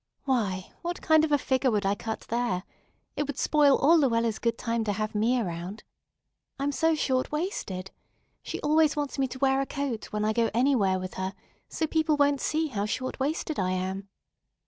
[0.23, 2.63] Why, what kind of a figure would I cut there?
[3.15, 5.83] It would spoil all Luella's good time to have me around,
[6.57, 7.91] I'm so short waisted.
[8.41, 11.35] She always wants me to wear a coat when I go anywhere with her,
[11.69, 14.09] so people won't see how short waisted I am."